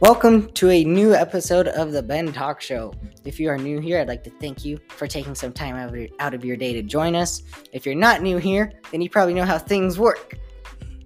Welcome 0.00 0.52
to 0.52 0.70
a 0.70 0.84
new 0.84 1.12
episode 1.12 1.66
of 1.66 1.90
the 1.90 2.04
Ben 2.04 2.32
Talk 2.32 2.60
Show. 2.60 2.94
If 3.24 3.40
you 3.40 3.50
are 3.50 3.58
new 3.58 3.80
here, 3.80 3.98
I'd 3.98 4.06
like 4.06 4.22
to 4.24 4.30
thank 4.30 4.64
you 4.64 4.78
for 4.90 5.08
taking 5.08 5.34
some 5.34 5.52
time 5.52 5.74
out 5.74 5.88
of, 5.88 5.96
your, 5.96 6.08
out 6.20 6.34
of 6.34 6.44
your 6.44 6.56
day 6.56 6.72
to 6.72 6.82
join 6.84 7.16
us. 7.16 7.42
If 7.72 7.84
you're 7.84 7.96
not 7.96 8.22
new 8.22 8.36
here, 8.36 8.70
then 8.92 9.00
you 9.00 9.10
probably 9.10 9.34
know 9.34 9.44
how 9.44 9.58
things 9.58 9.98
work. 9.98 10.38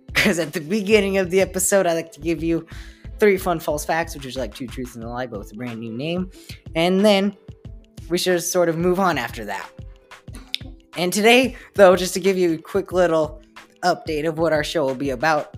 Because 0.08 0.38
at 0.38 0.52
the 0.52 0.60
beginning 0.60 1.16
of 1.16 1.30
the 1.30 1.40
episode, 1.40 1.86
I 1.86 1.94
like 1.94 2.12
to 2.12 2.20
give 2.20 2.42
you 2.42 2.66
three 3.18 3.38
fun 3.38 3.60
false 3.60 3.82
facts, 3.82 4.14
which 4.14 4.26
is 4.26 4.36
like 4.36 4.54
two 4.54 4.66
truths 4.66 4.94
and 4.94 5.02
a 5.04 5.08
lie, 5.08 5.26
but 5.26 5.38
with 5.38 5.52
a 5.52 5.54
brand 5.54 5.80
new 5.80 5.94
name. 5.94 6.30
And 6.74 7.02
then 7.02 7.34
we 8.10 8.18
should 8.18 8.42
sort 8.42 8.68
of 8.68 8.76
move 8.76 9.00
on 9.00 9.16
after 9.16 9.46
that. 9.46 9.70
And 10.98 11.10
today, 11.10 11.56
though, 11.76 11.96
just 11.96 12.12
to 12.12 12.20
give 12.20 12.36
you 12.36 12.56
a 12.56 12.58
quick 12.58 12.92
little 12.92 13.40
update 13.84 14.28
of 14.28 14.36
what 14.36 14.52
our 14.52 14.62
show 14.62 14.84
will 14.84 14.94
be 14.94 15.10
about, 15.10 15.56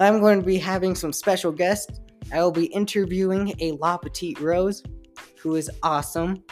I'm 0.00 0.18
going 0.18 0.40
to 0.40 0.46
be 0.46 0.56
having 0.56 0.94
some 0.94 1.12
special 1.12 1.52
guests 1.52 2.00
I 2.34 2.42
will 2.42 2.50
be 2.50 2.66
interviewing 2.66 3.54
a 3.60 3.72
La 3.72 3.96
Petite 3.96 4.40
Rose, 4.40 4.82
who 5.38 5.54
is 5.54 5.70
awesome. 5.84 6.42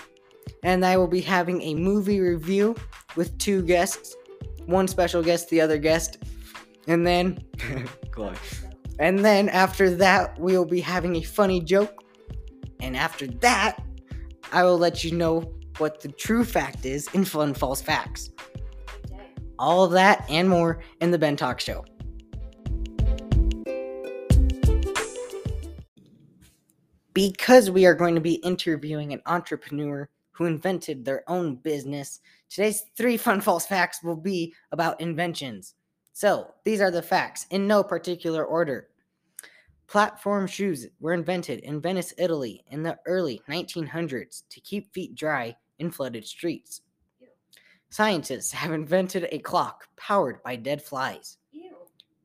And 0.62 0.86
I 0.86 0.96
will 0.96 1.08
be 1.08 1.20
having 1.20 1.60
a 1.62 1.74
movie 1.74 2.20
review 2.20 2.76
with 3.16 3.36
two 3.38 3.62
guests. 3.62 4.14
One 4.66 4.86
special 4.86 5.24
guest, 5.24 5.50
the 5.50 5.60
other 5.60 5.78
guest. 5.78 6.18
And 6.86 7.04
then, 7.04 7.40
and 9.00 9.18
then 9.24 9.48
after 9.48 9.90
that, 9.96 10.38
we 10.38 10.56
will 10.56 10.64
be 10.64 10.80
having 10.80 11.16
a 11.16 11.22
funny 11.22 11.60
joke. 11.60 12.04
And 12.78 12.96
after 12.96 13.26
that, 13.26 13.82
I 14.52 14.62
will 14.62 14.78
let 14.78 15.02
you 15.02 15.12
know 15.12 15.52
what 15.78 16.00
the 16.00 16.12
true 16.12 16.44
fact 16.44 16.86
is 16.86 17.08
in 17.12 17.24
Fun 17.24 17.54
False 17.54 17.82
Facts. 17.82 18.30
All 19.58 19.88
that 19.88 20.24
and 20.30 20.48
more 20.48 20.80
in 21.00 21.10
the 21.10 21.18
Ben 21.18 21.34
Talk 21.36 21.58
Show. 21.58 21.84
Because 27.14 27.70
we 27.70 27.86
are 27.86 27.94
going 27.94 28.14
to 28.14 28.20
be 28.20 28.34
interviewing 28.34 29.12
an 29.12 29.22
entrepreneur 29.26 30.08
who 30.32 30.46
invented 30.46 31.04
their 31.04 31.22
own 31.28 31.56
business, 31.56 32.20
today's 32.48 32.84
three 32.96 33.16
fun 33.18 33.40
false 33.40 33.66
facts 33.66 34.02
will 34.02 34.16
be 34.16 34.54
about 34.72 35.00
inventions. 35.00 35.74
So, 36.14 36.52
these 36.64 36.80
are 36.80 36.90
the 36.90 37.02
facts 37.02 37.46
in 37.50 37.66
no 37.66 37.82
particular 37.82 38.44
order. 38.44 38.88
Platform 39.86 40.46
shoes 40.46 40.86
were 41.00 41.12
invented 41.12 41.60
in 41.60 41.80
Venice, 41.80 42.14
Italy 42.16 42.64
in 42.70 42.82
the 42.82 42.98
early 43.06 43.42
1900s 43.48 44.42
to 44.48 44.60
keep 44.60 44.92
feet 44.92 45.14
dry 45.14 45.54
in 45.78 45.90
flooded 45.90 46.26
streets. 46.26 46.80
Ew. 47.20 47.28
Scientists 47.90 48.52
have 48.52 48.72
invented 48.72 49.28
a 49.30 49.38
clock 49.38 49.86
powered 49.96 50.42
by 50.42 50.56
dead 50.56 50.80
flies. 50.80 51.38
Ew. 51.50 51.76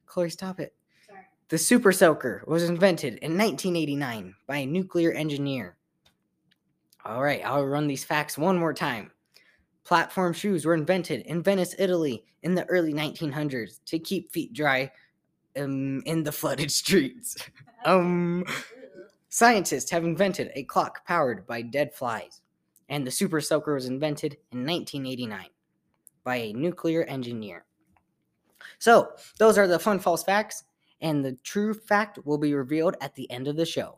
Chloe, 0.06 0.30
stop 0.30 0.60
it. 0.62 0.77
The 1.50 1.58
Super 1.58 1.94
Soaker 1.94 2.44
was 2.46 2.68
invented 2.68 3.20
in 3.20 3.38
1989 3.38 4.36
by 4.48 4.58
a 4.58 4.66
nuclear 4.66 5.14
engineer. 5.14 5.78
All 7.06 7.24
right, 7.24 7.42
I'll 7.46 7.66
run 7.66 7.88
these 7.88 8.04
facts 8.04 8.38
one 8.38 8.58
more 8.58 8.74
time. 8.74 9.12
Platform 9.86 10.34
shoes 10.34 10.66
were 10.66 10.74
invented 10.74 11.22
in 11.22 11.42
Venice, 11.42 11.74
Italy 11.80 12.26
in 12.44 12.54
the 12.54 12.66
early 12.66 12.94
1900s 12.94 13.80
to 13.86 13.98
keep 13.98 14.34
feet 14.34 14.52
dry 14.52 14.92
um, 15.58 16.04
in 16.06 16.22
the 16.22 16.34
flooded 16.34 16.70
streets. 16.84 17.38
um, 17.86 18.44
scientists 19.30 19.90
have 19.90 20.04
invented 20.04 20.52
a 20.54 20.64
clock 20.64 21.06
powered 21.06 21.48
by 21.48 21.62
dead 21.62 21.94
flies, 21.94 22.42
and 22.90 23.08
the 23.08 23.12
Super 23.12 23.40
Soaker 23.40 23.74
was 23.74 23.86
invented 23.86 24.34
in 24.52 24.66
1989 24.66 25.46
by 26.26 26.36
a 26.36 26.52
nuclear 26.52 27.04
engineer. 27.04 27.64
So, 28.80 29.14
those 29.40 29.58
are 29.58 29.68
the 29.68 29.80
fun 29.80 30.00
false 30.00 30.26
facts 30.26 30.66
and 31.02 31.24
the 31.24 31.38
true 31.44 31.74
fact 31.74 32.20
will 32.26 32.38
be 32.38 32.54
revealed 32.54 32.96
at 33.02 33.16
the 33.16 33.30
end 33.32 33.48
of 33.48 33.56
the 33.56 33.66
show. 33.66 33.98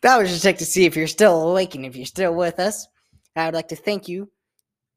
That 0.00 0.16
was 0.16 0.30
just 0.30 0.44
check 0.44 0.58
to 0.58 0.64
see 0.64 0.84
if 0.86 0.96
you're 0.96 1.08
still 1.08 1.50
awake 1.50 1.74
and 1.74 1.84
if 1.84 1.96
you're 1.96 2.06
still 2.06 2.34
with 2.34 2.60
us. 2.60 2.86
I 3.34 3.44
would 3.46 3.54
like 3.54 3.68
to 3.68 3.76
thank 3.76 4.08
you 4.08 4.30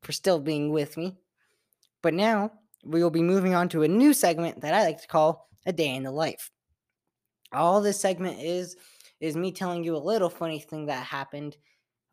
for 0.03 0.11
still 0.11 0.39
being 0.39 0.71
with 0.71 0.95
me. 0.95 1.17
But 2.01 2.13
now 2.13 2.51
we 2.83 3.03
will 3.03 3.09
be 3.09 3.21
moving 3.21 3.53
on 3.53 3.69
to 3.69 3.83
a 3.83 3.87
new 3.87 4.13
segment 4.13 4.61
that 4.61 4.73
I 4.73 4.83
like 4.83 5.01
to 5.01 5.07
call 5.07 5.49
A 5.65 5.73
Day 5.73 5.95
in 5.95 6.03
the 6.03 6.11
Life. 6.11 6.51
All 7.51 7.81
this 7.81 7.99
segment 7.99 8.39
is 8.41 8.75
is 9.21 9.37
me 9.37 9.51
telling 9.51 9.83
you 9.83 9.95
a 9.95 9.97
little 9.97 10.29
funny 10.29 10.59
thing 10.59 10.87
that 10.87 11.05
happened 11.05 11.55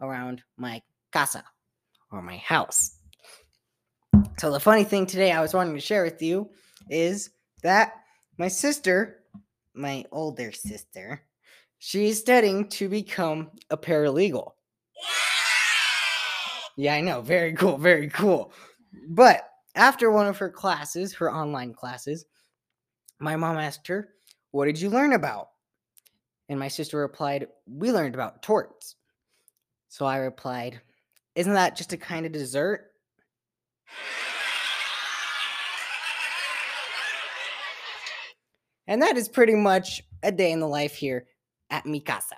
around 0.01 0.43
my 0.57 0.81
casa 1.11 1.43
or 2.13 2.23
my 2.23 2.37
house. 2.37 2.97
So, 4.39 4.53
the 4.53 4.61
funny 4.61 4.85
thing 4.85 5.07
today 5.07 5.33
I 5.33 5.41
was 5.41 5.55
wanting 5.55 5.75
to 5.75 5.81
share 5.81 6.05
with 6.05 6.23
you 6.23 6.51
is 6.89 7.31
that 7.63 7.95
my 8.37 8.47
sister, 8.49 9.25
my 9.75 10.05
older 10.13 10.53
sister, 10.53 11.23
she's 11.79 12.21
studying 12.21 12.69
to 12.69 12.89
become 12.89 13.51
a 13.71 13.77
paralegal. 13.77 14.53
Yeah, 16.77 16.95
I 16.95 17.01
know. 17.01 17.21
Very 17.21 17.55
cool. 17.55 17.77
Very 17.77 18.09
cool. 18.09 18.53
But 19.09 19.49
after 19.75 20.13
one 20.13 20.29
of 20.29 20.39
her 20.39 20.49
classes, 20.49 21.13
her 21.15 21.33
online 21.33 21.75
classes, 21.75 22.25
my 23.19 23.35
mom 23.35 23.57
asked 23.57 23.89
her, 23.89 24.11
What 24.53 24.67
did 24.67 24.81
you 24.81 24.89
learn 24.89 25.13
about? 25.13 25.49
And 26.49 26.59
my 26.59 26.69
sister 26.69 26.99
replied, 26.99 27.49
We 27.67 27.93
learned 27.93 28.15
about 28.15 28.43
torts. 28.43 28.97
So 29.89 30.07
I 30.07 30.17
replied, 30.19 30.81
Isn't 31.35 31.55
that 31.55 31.77
just 31.77 31.93
a 31.93 31.99
kind 31.99 32.25
of 32.25 32.33
dessert? 32.33 32.87
And 38.87 39.03
that 39.03 39.19
is 39.19 39.29
pretty 39.29 39.55
much 39.55 40.03
a 40.23 40.33
day 40.33 40.51
in 40.51 40.61
the 40.61 40.67
life 40.67 40.95
here 40.95 41.27
at 41.69 41.85
mi 41.85 42.01
casa. 42.01 42.37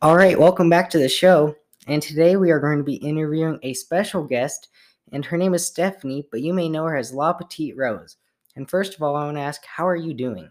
All 0.00 0.14
right, 0.14 0.38
welcome 0.38 0.70
back 0.70 0.88
to 0.90 0.98
the 0.98 1.08
show. 1.08 1.56
And 1.88 2.00
today 2.00 2.36
we 2.36 2.52
are 2.52 2.60
going 2.60 2.78
to 2.78 2.84
be 2.84 2.94
interviewing 2.94 3.58
a 3.62 3.74
special 3.74 4.22
guest, 4.22 4.68
and 5.10 5.24
her 5.24 5.36
name 5.36 5.54
is 5.54 5.66
Stephanie, 5.66 6.28
but 6.30 6.42
you 6.42 6.54
may 6.54 6.68
know 6.68 6.84
her 6.84 6.96
as 6.96 7.12
La 7.12 7.32
Petite 7.32 7.76
Rose. 7.76 8.16
And 8.56 8.68
first 8.68 8.94
of 8.94 9.02
all, 9.02 9.14
I 9.14 9.24
want 9.24 9.36
to 9.36 9.42
ask, 9.42 9.64
how 9.66 9.86
are 9.86 9.96
you 9.96 10.14
doing? 10.14 10.50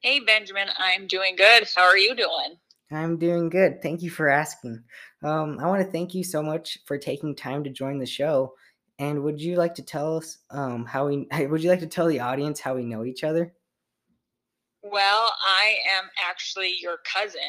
Hey, 0.00 0.20
Benjamin, 0.20 0.68
I'm 0.76 1.06
doing 1.06 1.36
good. 1.36 1.66
How 1.74 1.84
are 1.84 1.96
you 1.96 2.14
doing? 2.14 2.58
I'm 2.90 3.18
doing 3.18 3.48
good. 3.48 3.80
Thank 3.82 4.02
you 4.02 4.10
for 4.10 4.28
asking. 4.28 4.82
Um, 5.22 5.58
I 5.60 5.66
want 5.66 5.84
to 5.84 5.90
thank 5.90 6.14
you 6.14 6.22
so 6.22 6.42
much 6.42 6.78
for 6.86 6.98
taking 6.98 7.34
time 7.34 7.64
to 7.64 7.70
join 7.70 7.98
the 7.98 8.06
show. 8.06 8.54
And 8.98 9.22
would 9.22 9.40
you 9.40 9.56
like 9.56 9.74
to 9.76 9.82
tell 9.82 10.16
us 10.16 10.38
um, 10.50 10.84
how 10.84 11.08
we? 11.08 11.28
Would 11.46 11.62
you 11.62 11.70
like 11.70 11.80
to 11.80 11.86
tell 11.86 12.06
the 12.06 12.20
audience 12.20 12.60
how 12.60 12.74
we 12.74 12.84
know 12.84 13.04
each 13.04 13.24
other? 13.24 13.52
Well, 14.82 15.32
I 15.46 15.76
am 15.98 16.04
actually 16.26 16.74
your 16.80 16.98
cousin, 17.12 17.40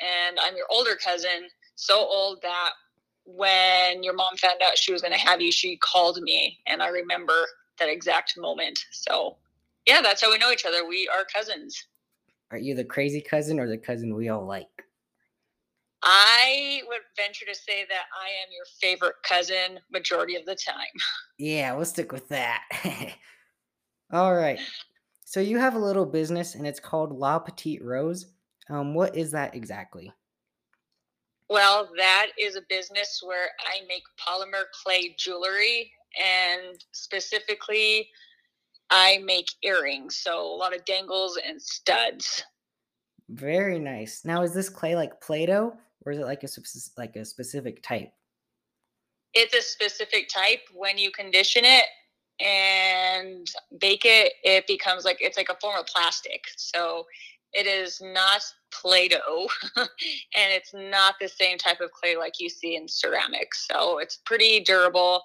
and 0.00 0.38
I'm 0.40 0.56
your 0.56 0.66
older 0.70 0.96
cousin. 0.96 1.48
So 1.74 1.98
old 1.98 2.40
that 2.42 2.70
when 3.26 4.02
your 4.02 4.14
mom 4.14 4.36
found 4.36 4.60
out 4.66 4.78
she 4.78 4.92
was 4.92 5.02
going 5.02 5.12
to 5.12 5.18
have 5.18 5.42
you, 5.42 5.52
she 5.52 5.76
called 5.76 6.18
me, 6.22 6.58
and 6.66 6.82
I 6.82 6.88
remember 6.88 7.34
that 7.80 7.88
exact 7.88 8.34
moment. 8.38 8.78
So, 8.92 9.36
yeah, 9.86 10.00
that's 10.00 10.22
how 10.22 10.30
we 10.30 10.38
know 10.38 10.52
each 10.52 10.64
other. 10.64 10.86
We 10.86 11.08
are 11.12 11.24
cousins. 11.24 11.86
Are 12.52 12.58
you 12.58 12.74
the 12.74 12.84
crazy 12.84 13.20
cousin 13.20 13.58
or 13.58 13.68
the 13.68 13.78
cousin 13.78 14.14
we 14.14 14.28
all 14.28 14.46
like? 14.46 14.66
I 16.02 16.82
would 16.88 17.00
venture 17.16 17.44
to 17.44 17.54
say 17.54 17.84
that 17.88 18.04
I 18.18 18.28
am 18.42 18.48
your 18.54 18.64
favorite 18.80 19.16
cousin 19.22 19.80
majority 19.92 20.36
of 20.36 20.46
the 20.46 20.54
time. 20.54 20.76
Yeah, 21.42 21.74
we'll 21.74 21.86
stick 21.86 22.12
with 22.12 22.28
that. 22.28 22.64
all 24.12 24.34
right. 24.34 24.60
So 25.24 25.40
you 25.40 25.56
have 25.56 25.74
a 25.74 25.78
little 25.78 26.04
business 26.04 26.54
and 26.54 26.66
it's 26.66 26.78
called 26.78 27.12
La 27.12 27.38
Petite 27.38 27.82
Rose. 27.82 28.26
Um, 28.68 28.92
what 28.92 29.16
is 29.16 29.30
that 29.30 29.54
exactly? 29.54 30.12
Well, 31.50 31.90
that 31.96 32.28
is 32.38 32.54
a 32.54 32.62
business 32.68 33.20
where 33.24 33.48
I 33.60 33.84
make 33.88 34.04
polymer 34.24 34.64
clay 34.84 35.16
jewelry 35.18 35.90
and 36.16 36.82
specifically 36.92 38.08
I 38.90 39.18
make 39.24 39.48
earrings, 39.64 40.16
so 40.16 40.40
a 40.40 40.56
lot 40.56 40.74
of 40.74 40.84
dangles 40.84 41.38
and 41.44 41.60
studs. 41.60 42.44
Very 43.28 43.80
nice. 43.80 44.24
Now, 44.24 44.42
is 44.42 44.54
this 44.54 44.68
clay 44.68 44.94
like 44.94 45.20
Play-Doh, 45.20 45.76
or 46.06 46.12
is 46.12 46.18
it 46.18 46.24
like 46.24 46.44
a 46.44 46.48
like 46.96 47.16
a 47.16 47.24
specific 47.24 47.82
type? 47.82 48.12
It's 49.34 49.54
a 49.54 49.62
specific 49.62 50.28
type. 50.28 50.60
When 50.72 50.98
you 50.98 51.10
condition 51.10 51.64
it 51.64 51.84
and 52.40 53.46
bake 53.80 54.04
it, 54.04 54.34
it 54.42 54.66
becomes 54.66 55.04
like 55.04 55.18
it's 55.20 55.36
like 55.36 55.50
a 55.50 55.56
form 55.60 55.78
of 55.78 55.86
plastic. 55.86 56.44
So 56.56 57.06
it 57.52 57.66
is 57.66 58.00
not 58.00 58.42
Play-Doh, 58.72 59.48
and 59.76 59.86
it's 60.34 60.72
not 60.72 61.14
the 61.20 61.28
same 61.28 61.58
type 61.58 61.80
of 61.80 61.90
clay 61.90 62.16
like 62.16 62.34
you 62.38 62.48
see 62.48 62.76
in 62.76 62.86
ceramics. 62.86 63.66
So 63.70 63.98
it's 63.98 64.18
pretty 64.24 64.60
durable 64.60 65.22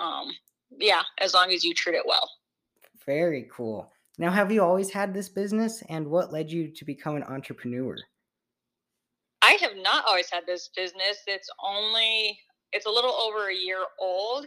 um, 0.00 0.30
yeah, 0.78 1.02
as 1.18 1.34
long 1.34 1.50
as 1.50 1.64
you 1.64 1.74
treat 1.74 1.96
it 1.96 2.06
well. 2.06 2.28
Very 3.06 3.48
cool. 3.52 3.92
Now, 4.18 4.30
have 4.30 4.52
you 4.52 4.62
always 4.62 4.90
had 4.90 5.14
this 5.14 5.28
business, 5.28 5.82
and 5.88 6.08
what 6.08 6.32
led 6.32 6.50
you 6.50 6.68
to 6.68 6.84
become 6.84 7.16
an 7.16 7.24
entrepreneur? 7.24 7.96
I 9.42 9.56
have 9.60 9.76
not 9.76 10.04
always 10.06 10.30
had 10.30 10.44
this 10.46 10.68
business. 10.76 11.18
It's 11.26 11.48
only 11.64 12.38
it's 12.72 12.86
a 12.86 12.90
little 12.90 13.12
over 13.12 13.48
a 13.48 13.54
year 13.54 13.84
old, 13.98 14.46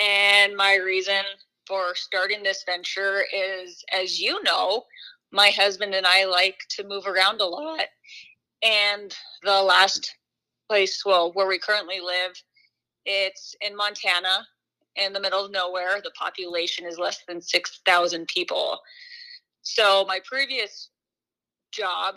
and 0.00 0.56
my 0.56 0.76
reason 0.76 1.22
for 1.66 1.94
starting 1.94 2.42
this 2.42 2.64
venture 2.64 3.24
is, 3.34 3.84
as 3.92 4.20
you 4.20 4.42
know, 4.42 4.84
my 5.32 5.50
husband 5.50 5.94
and 5.94 6.06
I 6.06 6.24
like 6.26 6.60
to 6.70 6.86
move 6.86 7.06
around 7.06 7.40
a 7.40 7.46
lot, 7.46 7.86
and 8.62 9.14
the 9.42 9.62
last 9.62 10.14
place, 10.68 11.04
well, 11.04 11.32
where 11.32 11.48
we 11.48 11.58
currently 11.58 12.00
live, 12.00 12.32
it's 13.04 13.54
in 13.60 13.76
Montana, 13.76 14.46
in 14.96 15.12
the 15.12 15.20
middle 15.20 15.44
of 15.44 15.50
nowhere. 15.50 16.00
The 16.02 16.12
population 16.18 16.86
is 16.86 16.98
less 16.98 17.24
than 17.26 17.40
6,000 17.40 18.28
people. 18.28 18.78
So, 19.62 20.04
my 20.06 20.20
previous 20.24 20.90
job 21.72 22.16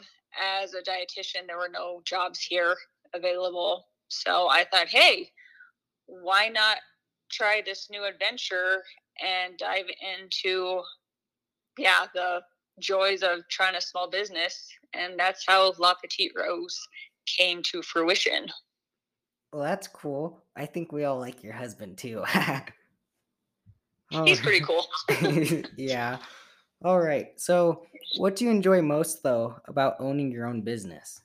as 0.62 0.74
a 0.74 0.82
dietitian, 0.82 1.48
there 1.48 1.58
were 1.58 1.70
no 1.72 2.02
jobs 2.06 2.40
here 2.40 2.76
available. 3.14 3.86
So, 4.10 4.50
I 4.50 4.66
thought, 4.72 4.88
hey, 4.88 5.32
why 6.06 6.50
not 6.50 6.78
try 7.32 7.62
this 7.66 7.88
new 7.90 8.06
adventure 8.06 8.84
and 9.24 9.58
dive 9.58 9.86
into, 10.18 10.82
yeah, 11.78 12.06
the 12.14 12.42
joys 12.80 13.24
of 13.24 13.48
trying 13.50 13.76
a 13.76 13.82
small 13.82 14.10
business? 14.10 14.68
And 14.94 15.20
that's 15.20 15.46
how 15.48 15.74
La 15.80 15.94
Petite 15.96 16.34
Rose 16.36 16.80
came 17.26 17.62
to 17.64 17.82
fruition. 17.82 18.48
Well, 19.52 19.64
that's 19.64 19.88
cool. 19.88 20.44
I 20.56 20.66
think 20.66 20.92
we 20.92 21.06
all 21.06 21.20
like 21.20 21.44
your 21.44 21.54
husband 21.54 21.98
too. 21.98 22.24
He's 24.10 24.40
pretty 24.40 24.64
cool. 24.66 24.86
yeah. 25.78 26.18
All 26.84 27.00
right. 27.00 27.40
So, 27.40 27.86
what 28.18 28.36
do 28.36 28.46
you 28.46 28.52
enjoy 28.52 28.82
most 28.82 29.24
though 29.24 29.56
about 29.66 29.96
owning 30.00 30.32
your 30.32 30.46
own 30.46 30.62
business? 30.62 31.22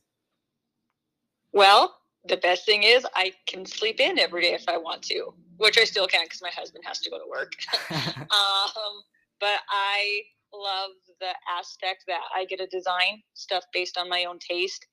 Well, 1.53 1.97
the 2.27 2.37
best 2.37 2.65
thing 2.65 2.83
is 2.83 3.07
I 3.15 3.33
can 3.47 3.67
sleep 3.67 4.01
in 4.01 4.19
every 4.19 4.43
day 4.43 4.55
if 4.55 4.65
I 4.69 4.77
want 4.77 5.03
to, 5.03 5.35
which 5.57 5.79
I 5.79 5.85
still 5.85 6.07
can't 6.07 6.29
because 6.29 6.43
my 6.43 6.51
husband 6.51 6.85
has 6.87 7.01
to 7.01 7.11
go 7.11 7.19
to 7.19 7.29
work. 7.29 7.53
um, 7.91 9.03
but 9.41 9.59
I 9.69 10.23
love 10.53 10.91
the 11.21 11.33
aspect 11.49 12.05
that 12.07 12.21
I 12.35 12.45
get 12.45 12.59
to 12.59 12.67
design 12.67 13.23
stuff 13.35 13.65
based 13.73 13.99
on 13.99 14.09
my 14.09 14.25
own 14.25 14.39
taste 14.39 14.87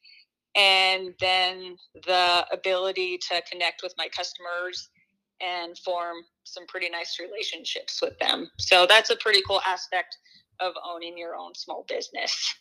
and 0.55 1.13
then 1.19 1.77
the 2.05 2.45
ability 2.51 3.19
to 3.29 3.41
connect 3.49 3.83
with 3.83 3.93
my 3.97 4.07
customers 4.15 4.89
and 5.39 5.77
form 5.79 6.17
some 6.43 6.65
pretty 6.67 6.89
nice 6.89 7.19
relationships 7.19 8.01
with 8.01 8.17
them. 8.19 8.49
So 8.57 8.87
that's 8.87 9.11
a 9.11 9.15
pretty 9.17 9.41
cool 9.47 9.61
aspect 9.65 10.17
of 10.59 10.73
owning 10.83 11.17
your 11.17 11.35
own 11.35 11.53
small 11.53 11.85
business. 11.87 12.55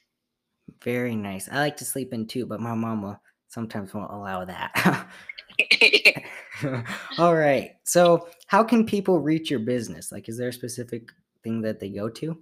Very 0.83 1.17
nice. 1.17 1.49
I 1.51 1.57
like 1.57 1.79
to 1.79 1.85
sleep 1.85 2.13
in 2.13 2.27
too, 2.27 2.45
but 2.45 2.61
my 2.61 2.75
mama 2.75 3.19
sometimes 3.49 3.95
won't 3.95 4.13
allow 4.13 4.45
that. 4.45 5.09
All 7.19 7.35
right. 7.35 7.77
So, 7.85 8.29
how 8.47 8.63
can 8.63 8.85
people 8.85 9.21
reach 9.21 9.51
your 9.51 9.61
business? 9.61 10.13
Like, 10.13 10.29
is 10.29 10.37
there 10.37 10.49
a 10.49 10.53
specific 10.53 11.11
thing 11.43 11.63
that 11.63 11.81
they 11.81 11.89
go 11.89 12.09
to? 12.11 12.39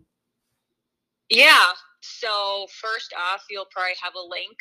Yeah. 1.34 1.66
So, 2.00 2.66
first 2.80 3.12
off, 3.18 3.44
you'll 3.50 3.66
probably 3.72 3.94
have 4.00 4.14
a 4.14 4.20
link 4.20 4.56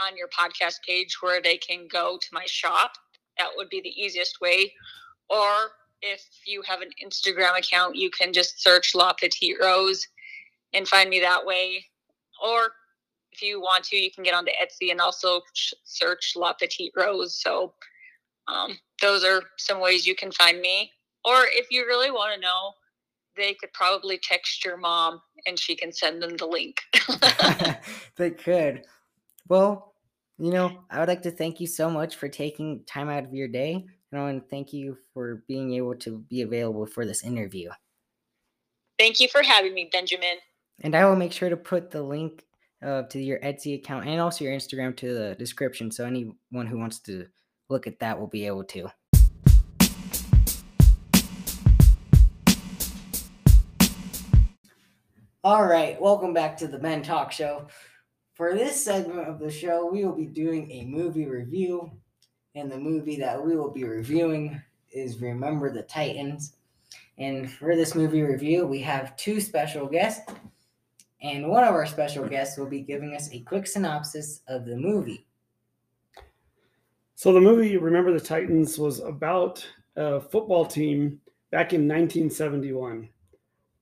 on 0.00 0.16
your 0.16 0.28
podcast 0.28 0.76
page 0.86 1.16
where 1.20 1.40
they 1.40 1.56
can 1.56 1.86
go 1.90 2.18
to 2.20 2.28
my 2.32 2.44
shop. 2.46 2.92
That 3.38 3.50
would 3.56 3.68
be 3.68 3.80
the 3.80 4.00
easiest 4.00 4.40
way. 4.40 4.72
Or 5.28 5.70
if 6.02 6.22
you 6.44 6.62
have 6.62 6.80
an 6.80 6.90
Instagram 7.04 7.58
account, 7.58 7.96
you 7.96 8.10
can 8.10 8.32
just 8.32 8.62
search 8.62 8.94
La 8.94 9.12
Petite 9.12 9.56
Rose 9.60 10.06
and 10.72 10.88
find 10.88 11.08
me 11.08 11.20
that 11.20 11.44
way. 11.44 11.84
Or 12.42 12.72
if 13.32 13.42
you 13.42 13.60
want 13.60 13.84
to, 13.84 13.96
you 13.96 14.10
can 14.10 14.24
get 14.24 14.34
onto 14.34 14.50
Etsy 14.52 14.90
and 14.90 15.00
also 15.00 15.40
search 15.84 16.32
La 16.36 16.52
Petite 16.52 16.92
Rose. 16.96 17.40
So 17.40 17.74
um, 18.48 18.78
those 19.00 19.24
are 19.24 19.42
some 19.58 19.80
ways 19.80 20.06
you 20.06 20.14
can 20.14 20.32
find 20.32 20.60
me. 20.60 20.90
Or 21.24 21.44
if 21.52 21.66
you 21.70 21.86
really 21.86 22.10
want 22.10 22.34
to 22.34 22.40
know, 22.40 22.72
they 23.36 23.54
could 23.54 23.72
probably 23.72 24.18
text 24.18 24.64
your 24.64 24.76
mom 24.76 25.20
and 25.46 25.58
she 25.58 25.76
can 25.76 25.92
send 25.92 26.22
them 26.22 26.36
the 26.36 26.46
link. 26.46 26.80
they 28.16 28.30
could. 28.30 28.84
Well, 29.48 29.94
you 30.38 30.50
know, 30.50 30.84
I 30.90 30.98
would 30.98 31.08
like 31.08 31.22
to 31.22 31.30
thank 31.30 31.60
you 31.60 31.66
so 31.66 31.90
much 31.90 32.16
for 32.16 32.28
taking 32.28 32.84
time 32.86 33.08
out 33.08 33.24
of 33.24 33.32
your 33.32 33.48
day. 33.48 33.86
And 34.12 34.20
I 34.20 34.24
want 34.24 34.42
to 34.42 34.48
thank 34.48 34.72
you 34.72 34.98
for 35.14 35.42
being 35.48 35.74
able 35.74 35.94
to 35.96 36.18
be 36.28 36.42
available 36.42 36.86
for 36.86 37.06
this 37.06 37.24
interview. 37.24 37.70
Thank 38.98 39.20
you 39.20 39.28
for 39.28 39.42
having 39.42 39.74
me, 39.74 39.88
Benjamin. 39.90 40.38
And 40.80 40.94
I 40.94 41.04
will 41.06 41.16
make 41.16 41.32
sure 41.32 41.48
to 41.48 41.56
put 41.56 41.90
the 41.90 42.02
link 42.02 42.44
uh, 42.84 43.02
to 43.04 43.18
your 43.18 43.38
Etsy 43.40 43.74
account 43.74 44.06
and 44.06 44.20
also 44.20 44.44
your 44.44 44.54
Instagram 44.54 44.96
to 44.96 45.14
the 45.14 45.34
description. 45.34 45.90
So 45.90 46.04
anyone 46.04 46.66
who 46.66 46.78
wants 46.78 46.98
to 47.00 47.26
look 47.68 47.86
at 47.86 47.98
that 48.00 48.18
will 48.18 48.26
be 48.26 48.46
able 48.46 48.64
to. 48.64 48.88
All 55.46 55.64
right, 55.64 55.96
welcome 56.00 56.34
back 56.34 56.56
to 56.56 56.66
the 56.66 56.76
Ben 56.76 57.04
Talk 57.04 57.30
Show. 57.30 57.68
For 58.34 58.52
this 58.52 58.84
segment 58.84 59.28
of 59.28 59.38
the 59.38 59.48
show, 59.48 59.88
we 59.88 60.04
will 60.04 60.16
be 60.16 60.26
doing 60.26 60.68
a 60.72 60.86
movie 60.86 61.26
review, 61.26 61.88
and 62.56 62.68
the 62.68 62.76
movie 62.76 63.14
that 63.20 63.40
we 63.40 63.54
will 63.54 63.70
be 63.70 63.84
reviewing 63.84 64.60
is 64.90 65.20
Remember 65.20 65.72
the 65.72 65.84
Titans. 65.84 66.56
And 67.18 67.48
for 67.48 67.76
this 67.76 67.94
movie 67.94 68.22
review, 68.22 68.66
we 68.66 68.80
have 68.80 69.16
two 69.16 69.40
special 69.40 69.86
guests, 69.86 70.28
and 71.22 71.48
one 71.48 71.62
of 71.62 71.74
our 71.74 71.86
special 71.86 72.26
guests 72.26 72.58
will 72.58 72.66
be 72.66 72.80
giving 72.80 73.14
us 73.14 73.30
a 73.30 73.38
quick 73.42 73.68
synopsis 73.68 74.40
of 74.48 74.64
the 74.64 74.76
movie. 74.76 75.28
So, 77.14 77.32
the 77.32 77.40
movie 77.40 77.76
Remember 77.76 78.12
the 78.12 78.18
Titans 78.18 78.80
was 78.80 78.98
about 78.98 79.64
a 79.94 80.20
football 80.20 80.66
team 80.66 81.20
back 81.52 81.72
in 81.72 81.82
1971. 81.82 83.08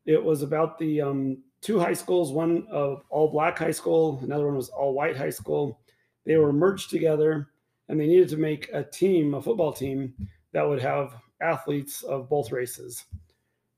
It 0.05 0.23
was 0.23 0.43
about 0.43 0.79
the 0.79 1.01
um, 1.01 1.39
two 1.65 1.81
high 1.81 1.95
schools, 1.95 2.31
one 2.31 2.67
of 2.71 3.03
all 3.09 3.31
black 3.31 3.59
high 3.59 3.71
school, 3.71 4.21
another 4.23 4.45
one 4.45 4.57
was 4.57 4.69
all 4.69 4.93
white 4.93 5.17
high 5.17 5.31
school. 5.31 5.81
They 6.27 6.37
were 6.37 6.53
merged 6.53 6.91
together 6.91 7.49
and 7.89 7.99
they 7.99 8.07
needed 8.07 8.29
to 8.29 8.37
make 8.37 8.69
a 8.73 8.85
team, 8.85 9.33
a 9.33 9.41
football 9.41 9.73
team 9.73 10.15
that 10.53 10.69
would 10.69 10.81
have 10.83 11.15
athletes 11.41 12.03
of 12.03 12.29
both 12.29 12.53
races. 12.53 13.07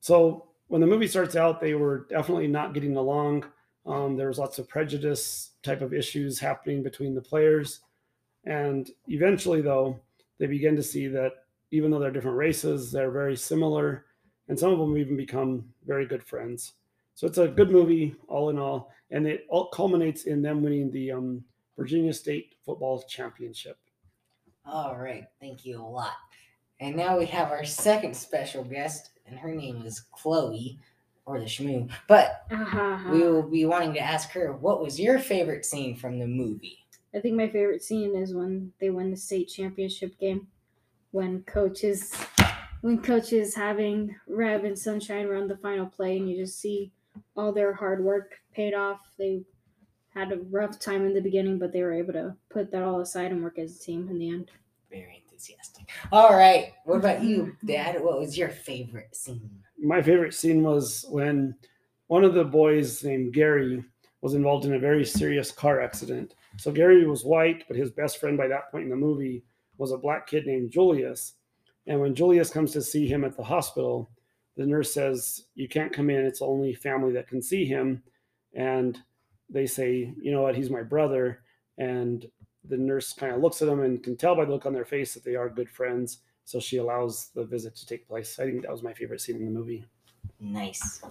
So 0.01 0.49
when 0.67 0.81
the 0.81 0.87
movie 0.87 1.07
starts 1.07 1.37
out, 1.37 1.61
they 1.61 1.75
were 1.75 2.07
definitely 2.09 2.47
not 2.47 2.73
getting 2.73 2.97
along. 2.97 3.45
Um, 3.85 4.17
there 4.17 4.27
was 4.27 4.37
lots 4.37 4.59
of 4.59 4.67
prejudice 4.67 5.51
type 5.63 5.81
of 5.81 5.93
issues 5.93 6.39
happening 6.39 6.83
between 6.83 7.15
the 7.15 7.21
players. 7.21 7.79
And 8.43 8.89
eventually, 9.07 9.61
though, 9.61 9.97
they 10.39 10.47
begin 10.47 10.75
to 10.75 10.83
see 10.83 11.07
that 11.07 11.31
even 11.71 11.89
though 11.89 11.99
they're 11.99 12.11
different 12.11 12.37
races, 12.37 12.91
they're 12.91 13.11
very 13.11 13.37
similar. 13.37 14.05
And 14.49 14.59
some 14.59 14.71
of 14.71 14.79
them 14.79 14.97
even 14.97 15.15
become 15.15 15.69
very 15.85 16.05
good 16.05 16.23
friends. 16.23 16.73
So 17.17 17.25
it's 17.25 17.39
a 17.39 17.47
good 17.47 17.71
movie, 17.71 18.13
all 18.27 18.51
in 18.51 18.59
all, 18.59 18.91
and 19.09 19.25
it 19.25 19.47
all 19.49 19.69
culminates 19.69 20.25
in 20.25 20.43
them 20.43 20.61
winning 20.61 20.91
the 20.91 21.13
um, 21.13 21.43
Virginia 21.75 22.13
State 22.13 22.53
Football 22.63 23.01
Championship. 23.09 23.79
All 24.63 24.95
right, 24.95 25.23
thank 25.41 25.65
you 25.65 25.81
a 25.81 25.81
lot. 25.81 26.13
And 26.79 26.95
now 26.95 27.17
we 27.17 27.25
have 27.25 27.49
our 27.49 27.65
second 27.65 28.15
special 28.15 28.63
guest, 28.63 29.09
and 29.25 29.35
her 29.39 29.51
name 29.51 29.81
is 29.83 30.01
Chloe, 30.11 30.77
or 31.25 31.39
the 31.39 31.45
Shmoo. 31.45 31.89
But 32.07 32.45
uh-huh. 32.51 33.09
we 33.11 33.23
will 33.23 33.49
be 33.49 33.65
wanting 33.65 33.95
to 33.95 33.99
ask 33.99 34.29
her, 34.33 34.53
what 34.53 34.83
was 34.83 34.99
your 34.99 35.17
favorite 35.17 35.65
scene 35.65 35.95
from 35.95 36.19
the 36.19 36.27
movie? 36.27 36.85
I 37.15 37.19
think 37.19 37.35
my 37.35 37.49
favorite 37.49 37.81
scene 37.81 38.15
is 38.15 38.35
when 38.35 38.71
they 38.79 38.91
win 38.91 39.09
the 39.09 39.17
state 39.17 39.49
championship 39.49 40.19
game, 40.19 40.45
when 41.09 41.41
coaches, 41.47 42.13
when 42.81 43.01
coach 43.01 43.33
is 43.33 43.55
having 43.55 44.15
Rev 44.27 44.65
and 44.65 44.77
Sunshine 44.77 45.25
run 45.25 45.47
the 45.47 45.57
final 45.57 45.87
play, 45.87 46.17
and 46.17 46.29
you 46.29 46.37
just 46.37 46.59
see 46.59 46.91
all 47.35 47.51
their 47.51 47.73
hard 47.73 48.03
work 48.03 48.35
paid 48.53 48.73
off. 48.73 48.99
They 49.17 49.43
had 50.13 50.31
a 50.31 50.39
rough 50.49 50.79
time 50.79 51.05
in 51.05 51.13
the 51.13 51.21
beginning, 51.21 51.59
but 51.59 51.71
they 51.71 51.81
were 51.81 51.93
able 51.93 52.13
to 52.13 52.35
put 52.49 52.71
that 52.71 52.83
all 52.83 53.01
aside 53.01 53.31
and 53.31 53.43
work 53.43 53.59
as 53.59 53.75
a 53.75 53.79
team 53.79 54.07
in 54.09 54.17
the 54.17 54.29
end. 54.29 54.51
Very 54.89 55.23
enthusiastic. 55.23 55.89
All 56.11 56.35
right. 56.35 56.73
What 56.85 56.97
about 56.97 57.23
you, 57.23 57.55
Dad? 57.65 58.01
What 58.01 58.19
was 58.19 58.37
your 58.37 58.49
favorite 58.49 59.15
scene? 59.15 59.49
My 59.77 60.01
favorite 60.01 60.33
scene 60.33 60.63
was 60.63 61.05
when 61.09 61.55
one 62.07 62.23
of 62.23 62.33
the 62.33 62.43
boys 62.43 63.03
named 63.03 63.33
Gary 63.33 63.83
was 64.21 64.33
involved 64.33 64.65
in 64.65 64.73
a 64.73 64.79
very 64.79 65.05
serious 65.05 65.51
car 65.51 65.81
accident. 65.81 66.33
So 66.57 66.71
Gary 66.71 67.05
was 67.05 67.23
white, 67.23 67.65
but 67.67 67.77
his 67.77 67.91
best 67.91 68.19
friend 68.19 68.37
by 68.37 68.47
that 68.47 68.71
point 68.71 68.85
in 68.85 68.89
the 68.89 68.95
movie 68.95 69.43
was 69.77 69.91
a 69.91 69.97
black 69.97 70.25
kid 70.27 70.47
named 70.47 70.71
Julius. 70.71 71.33
And 71.85 71.99
when 71.99 72.15
Julius 72.15 72.49
comes 72.49 72.71
to 72.71 72.81
see 72.81 73.07
him 73.07 73.23
at 73.23 73.37
the 73.37 73.43
hospital, 73.43 74.09
the 74.57 74.65
nurse 74.65 74.93
says 74.93 75.45
you 75.55 75.69
can't 75.69 75.93
come 75.93 76.09
in. 76.09 76.25
It's 76.25 76.41
only 76.41 76.73
family 76.73 77.13
that 77.13 77.27
can 77.27 77.41
see 77.41 77.63
him. 77.63 78.03
And 78.55 78.99
they 79.49 79.67
say 79.67 80.13
you 80.19 80.31
know 80.31 80.41
what? 80.41 80.55
He's 80.55 80.69
my 80.69 80.83
brother. 80.83 81.43
And 81.77 82.25
the 82.67 82.77
nurse 82.77 83.13
kind 83.13 83.33
of 83.33 83.41
looks 83.41 83.61
at 83.61 83.67
them 83.67 83.81
and 83.81 84.03
can 84.03 84.17
tell 84.17 84.35
by 84.35 84.45
the 84.45 84.51
look 84.51 84.65
on 84.65 84.73
their 84.73 84.83
face 84.83 85.13
that 85.13 85.23
they 85.23 85.35
are 85.35 85.47
good 85.47 85.69
friends. 85.69 86.19
So 86.43 86.59
she 86.59 86.77
allows 86.77 87.29
the 87.35 87.45
visit 87.45 87.75
to 87.75 87.85
take 87.85 88.07
place. 88.07 88.39
I 88.39 88.45
think 88.45 88.63
that 88.63 88.71
was 88.71 88.83
my 88.83 88.93
favorite 88.93 89.21
scene 89.21 89.37
in 89.37 89.45
the 89.45 89.51
movie. 89.51 89.85
Nice. 90.39 91.01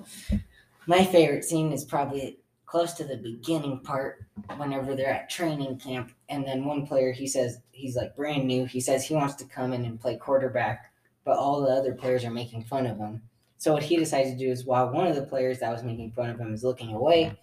My 0.86 1.04
favorite 1.04 1.44
scene 1.44 1.72
is 1.72 1.84
probably 1.84 2.40
close 2.64 2.94
to 2.94 3.04
the 3.04 3.16
beginning 3.16 3.80
part 3.80 4.24
whenever 4.56 4.96
they're 4.96 5.08
at 5.12 5.30
training 5.30 5.78
camp 5.78 6.10
and 6.28 6.44
then 6.44 6.64
one 6.64 6.84
player 6.84 7.12
he 7.12 7.26
says 7.26 7.58
he's 7.70 7.94
like 7.94 8.16
brand 8.16 8.44
new. 8.44 8.64
He 8.64 8.80
says 8.80 9.04
he 9.04 9.14
wants 9.14 9.36
to 9.36 9.44
come 9.44 9.72
in 9.72 9.84
and 9.84 10.00
play 10.00 10.16
quarterback 10.16 10.92
but 11.24 11.36
all 11.36 11.60
the 11.60 11.68
other 11.68 11.92
players 11.92 12.24
are 12.24 12.30
making 12.30 12.64
fun 12.64 12.86
of 12.86 12.98
him 12.98 13.22
so 13.66 13.72
what 13.72 13.82
he 13.82 13.96
decides 13.96 14.30
to 14.30 14.36
do 14.36 14.48
is 14.48 14.64
while 14.64 14.92
one 14.92 15.08
of 15.08 15.16
the 15.16 15.22
players 15.22 15.58
that 15.58 15.72
was 15.72 15.82
making 15.82 16.12
fun 16.12 16.30
of 16.30 16.38
him 16.38 16.54
is 16.54 16.62
looking 16.62 16.94
away 16.94 17.36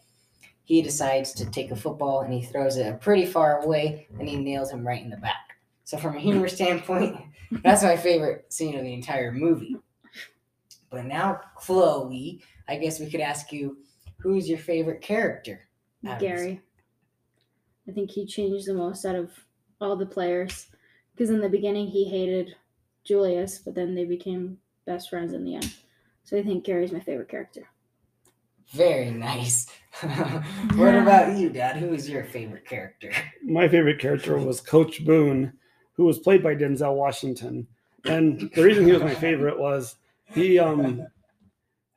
he 0.64 0.82
decides 0.82 1.34
to 1.34 1.46
take 1.52 1.70
a 1.70 1.76
football 1.76 2.22
and 2.22 2.34
he 2.34 2.42
throws 2.42 2.78
it 2.78 3.02
pretty 3.02 3.26
far 3.26 3.60
away 3.60 4.08
and 4.18 4.30
he 4.30 4.38
nails 4.38 4.72
him 4.72 4.88
right 4.88 5.04
in 5.04 5.10
the 5.10 5.18
back 5.18 5.58
so 5.84 5.98
from 5.98 6.16
a 6.16 6.20
humor 6.22 6.48
standpoint 6.48 7.18
that's 7.62 7.84
my 7.84 7.98
favorite 7.98 8.46
scene 8.48 8.78
of 8.78 8.86
the 8.86 8.94
entire 8.94 9.34
movie 9.34 9.76
but 10.90 11.04
now 11.04 11.42
chloe 11.58 12.42
i 12.70 12.78
guess 12.78 13.02
we 13.02 13.10
could 13.12 13.20
ask 13.20 13.52
you 13.52 13.76
who's 14.20 14.48
your 14.48 14.58
favorite 14.58 15.02
character 15.02 15.68
out 16.08 16.14
of 16.14 16.20
this? 16.22 16.30
Gary. 16.30 16.62
I 17.90 17.92
think 17.92 18.12
he 18.12 18.26
changed 18.26 18.66
the 18.66 18.74
most 18.74 19.04
out 19.04 19.16
of 19.16 19.32
all 19.82 19.98
the 19.98 20.06
players 20.06 20.68
because 21.14 21.30
in 21.30 21.42
the 21.42 21.50
beginning 21.50 21.88
he 21.88 22.06
hated 22.06 22.56
Julius, 23.04 23.58
but 23.58 23.76
then 23.76 23.94
they 23.94 24.06
became 24.06 24.60
best 24.86 25.10
friends 25.10 25.34
in 25.34 25.44
the 25.44 25.56
end. 25.56 25.74
So 26.24 26.38
I 26.38 26.44
think 26.44 26.64
Gary's 26.64 26.92
my 26.92 27.00
favorite 27.00 27.30
character. 27.30 27.68
Very 28.72 29.12
nice. 29.12 29.68
what 30.76 30.96
about 30.96 31.38
you, 31.38 31.50
Dad? 31.50 31.78
Who 31.78 31.94
is 31.94 32.10
your 32.10 32.24
favorite 32.24 32.66
character? 32.66 33.12
My 33.44 33.68
favorite 33.68 34.00
character 34.00 34.38
was 34.38 34.62
Coach 34.62 35.06
Boone, 35.06 35.54
who 35.94 36.06
was 36.06 36.20
played 36.20 36.42
by 36.42 36.56
Denzel 36.56 36.96
Washington. 36.96 37.68
And 38.06 38.50
the 38.56 38.64
reason 38.64 38.86
he 38.86 38.92
was 38.92 39.04
my 39.04 39.14
favorite 39.14 39.60
was 39.60 39.96
he 40.26 40.60
um 40.60 41.06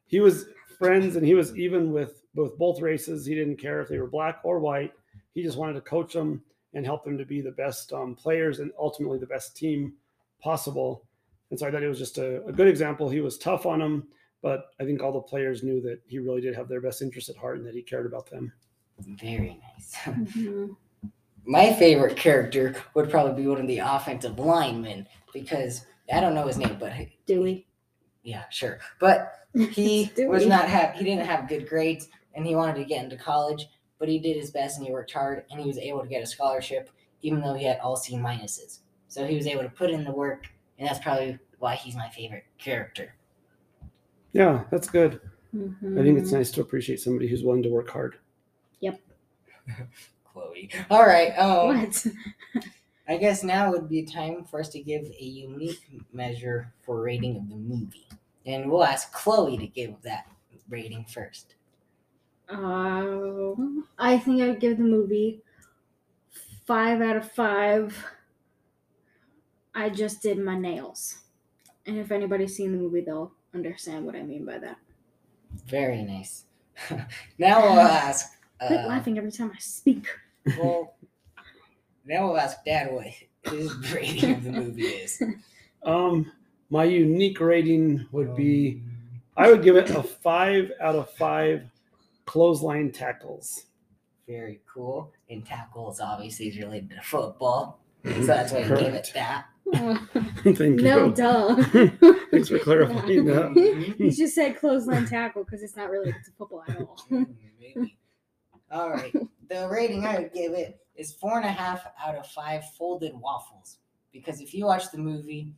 he 0.06 0.20
was 0.20 0.46
friends 0.78 1.16
and 1.16 1.26
he 1.26 1.34
was 1.34 1.56
even 1.56 1.92
with 1.92 2.22
both 2.34 2.58
both 2.58 2.80
races. 2.80 3.24
He 3.24 3.34
didn't 3.34 3.56
care 3.56 3.80
if 3.80 3.88
they 3.88 3.98
were 3.98 4.06
black 4.06 4.40
or 4.44 4.58
white. 4.58 4.92
He 5.34 5.42
just 5.42 5.56
wanted 5.56 5.74
to 5.74 5.80
coach 5.80 6.12
them 6.12 6.42
and 6.74 6.84
help 6.84 7.04
them 7.04 7.16
to 7.16 7.24
be 7.24 7.40
the 7.40 7.52
best 7.52 7.92
um, 7.92 8.14
players 8.14 8.60
and 8.60 8.70
ultimately 8.78 9.18
the 9.18 9.26
best 9.26 9.56
team 9.56 9.94
possible. 10.40 11.02
And 11.50 11.58
so 11.58 11.66
I 11.66 11.70
thought 11.70 11.82
it 11.82 11.88
was 11.88 11.98
just 11.98 12.18
a, 12.18 12.44
a 12.46 12.52
good 12.52 12.66
example. 12.68 13.08
He 13.08 13.20
was 13.20 13.38
tough 13.38 13.66
on 13.66 13.78
them, 13.78 14.08
but 14.42 14.70
I 14.80 14.84
think 14.84 15.02
all 15.02 15.12
the 15.12 15.20
players 15.20 15.62
knew 15.62 15.80
that 15.82 16.00
he 16.06 16.18
really 16.18 16.40
did 16.40 16.54
have 16.56 16.68
their 16.68 16.80
best 16.80 17.02
interest 17.02 17.28
at 17.28 17.36
heart 17.36 17.58
and 17.58 17.66
that 17.66 17.74
he 17.74 17.82
cared 17.82 18.06
about 18.06 18.28
them. 18.30 18.52
Very 19.00 19.60
nice. 19.74 19.94
Mhm. 20.04 20.76
My 21.48 21.72
favorite 21.74 22.16
character 22.16 22.74
would 22.94 23.08
probably 23.08 23.40
be 23.40 23.48
one 23.48 23.60
of 23.60 23.68
the 23.68 23.78
offensive 23.78 24.36
linemen 24.38 25.06
because 25.32 25.86
I 26.12 26.18
don't 26.20 26.34
know 26.34 26.46
his 26.48 26.58
name, 26.58 26.76
but 26.80 26.92
he- 26.92 27.16
Dewey. 27.26 27.68
yeah, 28.24 28.44
sure. 28.50 28.80
But 28.98 29.32
he 29.70 30.10
was 30.18 30.44
not 30.46 30.68
have 30.68 30.94
he 30.96 31.04
didn't 31.04 31.26
have 31.26 31.48
good 31.48 31.68
grades 31.68 32.08
and 32.34 32.44
he 32.44 32.56
wanted 32.56 32.74
to 32.76 32.84
get 32.84 33.04
into 33.04 33.16
college, 33.16 33.68
but 34.00 34.08
he 34.08 34.18
did 34.18 34.36
his 34.36 34.50
best 34.50 34.76
and 34.78 34.84
he 34.86 34.92
worked 34.92 35.12
hard 35.12 35.44
and 35.50 35.60
he 35.60 35.68
was 35.68 35.78
able 35.78 36.00
to 36.00 36.08
get 36.08 36.22
a 36.22 36.26
scholarship 36.26 36.90
even 37.22 37.40
though 37.40 37.54
he 37.54 37.64
had 37.64 37.78
all 37.78 37.94
C 37.96 38.14
minuses. 38.16 38.80
So 39.06 39.24
he 39.24 39.36
was 39.36 39.46
able 39.46 39.62
to 39.62 39.68
put 39.70 39.90
in 39.90 40.02
the 40.02 40.10
work 40.12 40.48
and 40.78 40.88
that's 40.88 40.98
probably 40.98 41.38
why 41.58 41.74
he's 41.74 41.94
my 41.96 42.08
favorite 42.10 42.44
character. 42.58 43.14
Yeah, 44.32 44.64
that's 44.70 44.88
good. 44.88 45.20
I 45.54 46.02
think 46.02 46.18
it's 46.18 46.30
Mhm. 46.30 46.34
nice 46.34 46.50
to 46.52 46.60
appreciate 46.60 47.00
somebody 47.00 47.28
who's 47.28 47.42
willing 47.42 47.62
to 47.62 47.70
work 47.70 47.88
hard. 47.88 48.16
Yep. 48.80 49.00
Chloe. 50.24 50.70
All 50.90 51.06
right. 51.06 51.30
Um, 51.38 51.68
What? 51.78 52.06
I 53.08 53.16
guess 53.16 53.42
now 53.42 53.70
would 53.70 53.88
be 53.88 54.02
time 54.02 54.44
for 54.44 54.60
us 54.60 54.68
to 54.70 54.80
give 54.82 55.04
a 55.06 55.24
unique 55.24 55.80
measure 56.12 56.72
for 56.82 57.00
rating 57.02 57.36
of 57.36 57.48
the 57.48 57.56
movie. 57.56 58.06
And 58.44 58.70
we'll 58.70 58.84
ask 58.84 59.12
Chloe 59.12 59.56
to 59.56 59.66
give 59.66 59.94
that 60.02 60.26
rating 60.68 61.04
first. 61.06 61.54
Um, 62.48 63.86
I 63.98 64.18
think 64.18 64.42
I 64.42 64.48
would 64.48 64.60
give 64.60 64.76
the 64.78 64.84
movie 64.84 65.40
five 66.64 67.00
out 67.00 67.16
of 67.16 67.30
five. 67.32 67.96
I 69.76 69.90
just 69.90 70.22
did 70.22 70.38
my 70.38 70.58
nails. 70.58 71.18
And 71.86 71.98
if 71.98 72.10
anybody's 72.10 72.56
seen 72.56 72.72
the 72.72 72.78
movie, 72.78 73.02
they'll 73.02 73.32
understand 73.54 74.04
what 74.06 74.16
I 74.16 74.22
mean 74.22 74.44
by 74.44 74.58
that. 74.58 74.78
Very 75.68 76.02
nice. 76.02 76.44
now 77.38 77.62
we'll 77.62 77.78
ask. 77.80 78.32
Quit 78.58 78.80
Uh, 78.80 78.86
laughing 78.88 79.18
every 79.18 79.30
time 79.30 79.52
I 79.54 79.58
speak. 79.58 80.06
well, 80.58 80.96
now 82.04 82.26
we'll 82.26 82.38
ask 82.38 82.64
Dad 82.64 82.92
what 82.92 83.06
his 83.52 83.92
rating 83.94 84.34
of 84.34 84.44
the 84.44 84.50
movie 84.52 84.82
is. 84.82 85.22
Um, 85.82 86.32
my 86.70 86.84
unique 86.84 87.38
rating 87.40 88.06
would 88.12 88.34
be 88.34 88.80
I 89.36 89.50
would 89.50 89.62
give 89.62 89.76
it 89.76 89.90
a 89.90 90.02
five 90.02 90.72
out 90.80 90.94
of 90.96 91.10
five 91.10 91.64
clothesline 92.24 92.90
tackles. 92.92 93.66
very 94.26 94.60
cool. 94.72 95.12
And 95.30 95.44
tackles 95.44 96.00
obviously 96.00 96.48
is 96.48 96.56
related 96.58 96.90
to 96.90 97.02
football, 97.02 97.78
so 98.04 98.20
that's 98.22 98.52
why 98.52 98.60
you 98.60 98.68
gave 98.76 98.94
it 98.94 99.10
that. 99.14 99.46
Thank 100.44 100.80
no, 100.80 101.06
you. 101.06 101.12
duh. 101.14 101.56
Thanks 102.30 102.48
for 102.48 102.58
clarifying 102.60 103.24
that. 103.24 103.94
he 103.98 104.10
just 104.10 104.34
said 104.34 104.58
clothesline 104.58 105.06
tackle 105.06 105.44
because 105.44 105.62
it's 105.62 105.76
not 105.76 105.90
related 105.90 106.16
to 106.24 106.30
football 106.32 106.64
at 106.68 106.76
all. 106.76 106.96
All 108.70 108.90
right. 108.90 109.12
The 109.48 109.68
rating 109.68 110.04
I 110.06 110.18
would 110.20 110.32
give 110.32 110.52
it 110.52 110.78
is 110.96 111.12
four 111.12 111.36
and 111.36 111.44
a 111.46 111.50
half 111.52 111.86
out 112.04 112.16
of 112.16 112.26
five 112.28 112.64
folded 112.78 113.14
waffles. 113.14 113.78
Because 114.12 114.40
if 114.40 114.54
you 114.54 114.66
watch 114.66 114.90
the 114.90 114.98
movie, 114.98 115.52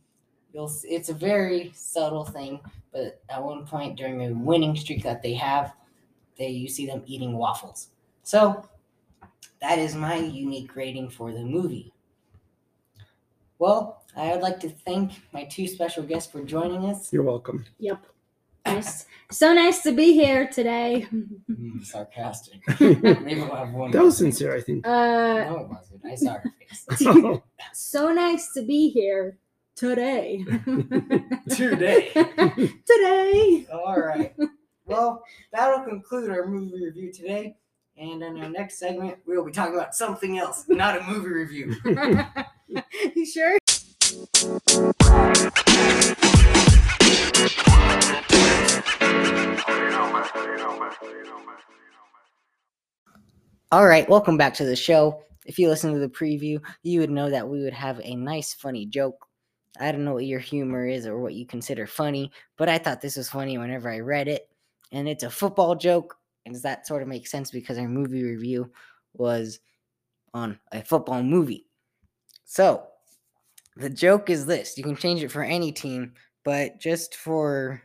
you'll 0.53 0.65
s- 0.69 0.85
it's 0.87 1.09
a 1.09 1.13
very 1.13 1.71
subtle 1.75 2.25
thing, 2.25 2.59
but 2.91 3.21
at 3.29 3.41
one 3.41 3.65
point 3.65 3.97
during 3.97 4.21
a 4.25 4.33
winning 4.33 4.75
streak 4.75 5.01
that 5.03 5.21
they 5.21 5.33
have, 5.33 5.73
they 6.37 6.49
you 6.49 6.67
see 6.67 6.85
them 6.85 7.03
eating 7.05 7.33
waffles. 7.33 7.89
So 8.23 8.65
that 9.61 9.79
is 9.79 9.95
my 9.95 10.15
unique 10.15 10.75
rating 10.75 11.09
for 11.09 11.31
the 11.31 11.43
movie. 11.43 11.93
Well, 13.59 14.03
I 14.15 14.31
would 14.31 14.41
like 14.41 14.59
to 14.61 14.69
thank 14.69 15.11
my 15.33 15.43
two 15.43 15.67
special 15.67 16.03
guests 16.03 16.31
for 16.31 16.41
joining 16.43 16.85
us. 16.85 17.11
You're 17.11 17.23
welcome. 17.23 17.65
Yep. 17.79 18.05
Nice. 18.65 19.05
So 19.31 19.53
nice 19.53 19.81
to 19.83 19.91
be 19.91 20.13
here 20.13 20.47
today. 20.47 21.07
Mm, 21.13 21.83
sarcastic. 21.83 22.61
Maybe 22.79 23.35
we'll 23.41 23.55
have 23.55 23.71
one. 23.73 23.91
That 23.91 24.03
was 24.03 24.17
sincere, 24.17 24.55
I 24.55 24.61
think. 24.61 24.87
Uh, 24.87 24.89
No, 24.89 25.57
it 25.59 25.69
wasn't. 25.69 26.05
I 26.05 26.15
saw 26.15 26.33
her 26.35 26.53
face. 26.59 27.41
so 27.73 28.13
nice 28.13 28.53
to 28.53 28.61
be 28.61 28.89
here 28.89 29.37
today. 29.75 30.43
Today. 31.49 32.09
today. 32.13 33.65
All 33.73 33.97
right. 33.99 34.35
Well, 34.85 35.23
that'll 35.53 35.85
conclude 35.85 36.29
our 36.29 36.45
movie 36.47 36.83
review 36.85 37.11
today. 37.13 37.55
And 37.99 38.23
in 38.23 38.41
our 38.41 38.49
next 38.49 38.79
segment, 38.79 39.17
we 39.27 39.35
will 39.35 39.43
be 39.43 39.51
talking 39.51 39.75
about 39.75 39.93
something 39.93 40.39
else, 40.39 40.63
not 40.69 40.97
a 40.97 41.03
movie 41.03 41.27
review. 41.27 41.75
you 43.13 43.25
sure? 43.25 43.57
All 53.69 53.85
right, 53.85 54.07
welcome 54.07 54.37
back 54.37 54.53
to 54.53 54.63
the 54.63 54.77
show. 54.77 55.21
If 55.45 55.59
you 55.59 55.67
listen 55.67 55.91
to 55.91 55.99
the 55.99 56.07
preview, 56.07 56.61
you 56.83 57.01
would 57.01 57.09
know 57.09 57.29
that 57.29 57.49
we 57.49 57.61
would 57.61 57.73
have 57.73 57.99
a 58.01 58.15
nice, 58.15 58.53
funny 58.53 58.85
joke. 58.85 59.27
I 59.77 59.91
don't 59.91 60.05
know 60.05 60.13
what 60.13 60.25
your 60.25 60.39
humor 60.39 60.87
is 60.87 61.05
or 61.05 61.19
what 61.19 61.33
you 61.33 61.45
consider 61.45 61.85
funny, 61.85 62.31
but 62.55 62.69
I 62.69 62.77
thought 62.77 63.01
this 63.01 63.17
was 63.17 63.27
funny 63.27 63.57
whenever 63.57 63.91
I 63.91 63.99
read 63.99 64.29
it. 64.29 64.47
And 64.93 65.09
it's 65.09 65.23
a 65.23 65.29
football 65.29 65.75
joke. 65.75 66.15
And 66.49 66.55
does 66.55 66.63
that 66.63 66.87
sort 66.87 67.03
of 67.03 67.07
make 67.07 67.27
sense 67.27 67.51
because 67.51 67.77
our 67.77 67.87
movie 67.87 68.23
review 68.23 68.71
was 69.13 69.59
on 70.33 70.57
a 70.71 70.81
football 70.83 71.21
movie? 71.21 71.67
So, 72.45 72.87
the 73.75 73.89
joke 73.89 74.31
is 74.31 74.47
this 74.47 74.75
you 74.75 74.83
can 74.83 74.95
change 74.95 75.21
it 75.21 75.31
for 75.31 75.43
any 75.43 75.71
team, 75.71 76.13
but 76.43 76.79
just 76.79 77.15
for 77.15 77.83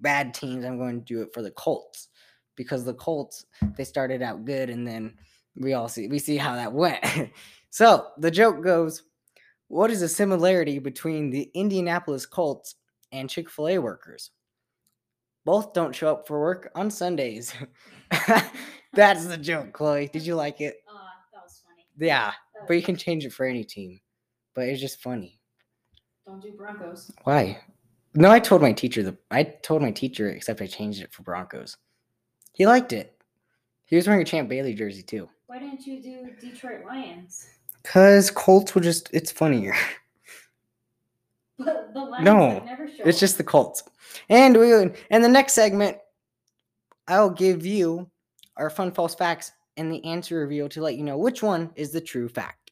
bad 0.00 0.32
teams, 0.32 0.64
I'm 0.64 0.78
going 0.78 1.00
to 1.00 1.04
do 1.04 1.20
it 1.20 1.34
for 1.34 1.42
the 1.42 1.50
Colts 1.50 2.08
because 2.56 2.82
the 2.82 2.94
Colts 2.94 3.44
they 3.76 3.84
started 3.84 4.22
out 4.22 4.46
good 4.46 4.70
and 4.70 4.86
then 4.86 5.12
we 5.54 5.74
all 5.74 5.86
see 5.86 6.08
we 6.08 6.18
see 6.18 6.38
how 6.38 6.54
that 6.54 6.72
went. 6.72 7.04
so 7.70 8.06
the 8.16 8.30
joke 8.30 8.64
goes, 8.64 9.02
what 9.66 9.90
is 9.90 10.00
the 10.00 10.08
similarity 10.08 10.78
between 10.78 11.28
the 11.28 11.50
Indianapolis 11.52 12.24
Colts 12.24 12.76
and 13.12 13.28
Chick-fil-A 13.28 13.76
workers? 13.76 14.30
Both 15.44 15.72
don't 15.72 15.94
show 15.94 16.12
up 16.12 16.26
for 16.26 16.40
work 16.40 16.70
on 16.74 16.90
Sundays. 16.90 17.54
That's 18.92 19.26
the 19.26 19.36
joke, 19.36 19.72
Chloe. 19.72 20.08
Did 20.12 20.26
you 20.26 20.34
like 20.34 20.60
it? 20.60 20.76
Oh, 20.88 21.00
that 21.32 21.42
was 21.42 21.62
funny. 21.66 21.86
Yeah, 21.98 22.32
but 22.66 22.74
you 22.74 22.82
can 22.82 22.96
change 22.96 23.24
it 23.24 23.32
for 23.32 23.46
any 23.46 23.64
team. 23.64 24.00
But 24.54 24.68
it's 24.68 24.80
just 24.80 25.00
funny. 25.00 25.38
Don't 26.26 26.42
do 26.42 26.52
Broncos. 26.52 27.10
Why? 27.24 27.58
No, 28.14 28.30
I 28.30 28.40
told 28.40 28.62
my 28.62 28.72
teacher 28.72 29.02
the 29.02 29.16
I 29.30 29.44
told 29.44 29.82
my 29.82 29.90
teacher 29.90 30.30
except 30.30 30.60
I 30.60 30.66
changed 30.66 31.00
it 31.00 31.12
for 31.12 31.22
Broncos. 31.22 31.76
He 32.52 32.66
liked 32.66 32.92
it. 32.92 33.14
He 33.84 33.96
was 33.96 34.06
wearing 34.06 34.22
a 34.22 34.24
Champ 34.24 34.48
Bailey 34.48 34.74
jersey 34.74 35.02
too. 35.02 35.28
Why 35.46 35.58
didn't 35.58 35.86
you 35.86 36.02
do 36.02 36.30
Detroit 36.40 36.84
Lions? 36.86 37.46
Cause 37.84 38.30
Colts 38.30 38.74
will 38.74 38.82
just 38.82 39.08
it's 39.12 39.30
funnier. 39.30 39.74
But 41.58 41.92
the 41.92 42.00
Lions 42.00 42.24
No, 42.24 42.62
never 42.64 42.88
show 42.88 43.02
It's 43.04 43.18
just 43.18 43.36
the 43.36 43.44
Colts. 43.44 43.82
And 44.28 44.56
we 44.56 44.72
and 44.72 45.24
the 45.24 45.28
next 45.28 45.54
segment, 45.54 45.96
I'll 47.08 47.30
give 47.30 47.66
you 47.66 48.10
our 48.56 48.70
fun 48.70 48.92
false 48.92 49.14
facts 49.14 49.52
and 49.76 49.92
the 49.92 50.04
answer 50.04 50.38
reveal 50.38 50.68
to 50.70 50.82
let 50.82 50.96
you 50.96 51.04
know 51.04 51.18
which 51.18 51.42
one 51.42 51.70
is 51.74 51.92
the 51.92 52.00
true 52.00 52.28
fact. 52.28 52.70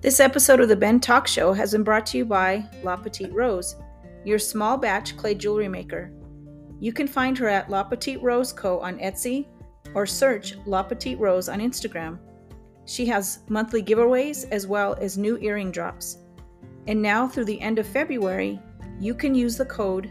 This 0.00 0.18
episode 0.18 0.60
of 0.60 0.68
the 0.68 0.76
Ben 0.76 0.98
Talk 0.98 1.26
Show 1.26 1.52
has 1.52 1.72
been 1.72 1.84
brought 1.84 2.06
to 2.06 2.18
you 2.18 2.24
by 2.24 2.64
La 2.82 2.96
Petite 2.96 3.32
Rose, 3.32 3.76
your 4.24 4.38
small 4.38 4.78
batch 4.78 5.16
clay 5.16 5.34
jewelry 5.34 5.68
maker. 5.68 6.10
You 6.80 6.92
can 6.92 7.06
find 7.06 7.36
her 7.36 7.48
at 7.48 7.68
La 7.68 7.82
Petite 7.82 8.22
Rose 8.22 8.52
Co. 8.52 8.80
on 8.80 8.98
Etsy 8.98 9.46
or 9.94 10.06
search 10.06 10.56
La 10.66 10.82
Petite 10.82 11.18
Rose 11.18 11.48
on 11.48 11.60
Instagram. 11.60 12.18
She 12.90 13.06
has 13.06 13.38
monthly 13.48 13.82
giveaways 13.84 14.50
as 14.50 14.66
well 14.66 14.96
as 15.00 15.16
new 15.16 15.38
earring 15.38 15.70
drops. 15.70 16.18
And 16.88 17.00
now 17.00 17.28
through 17.28 17.44
the 17.44 17.60
end 17.60 17.78
of 17.78 17.86
February, 17.86 18.58
you 18.98 19.14
can 19.14 19.32
use 19.32 19.56
the 19.56 19.64
code 19.64 20.10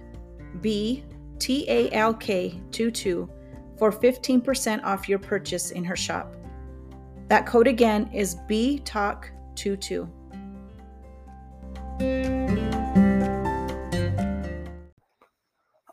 BTALK22 0.62 3.30
for 3.78 3.92
15% 3.92 4.84
off 4.86 5.10
your 5.10 5.20
purchase 5.20 5.72
in 5.72 5.84
her 5.84 5.98
shop. 5.98 6.34
That 7.28 7.46
code 7.46 7.68
again 7.68 8.10
is 8.14 8.38
BTALK22. 8.50 10.10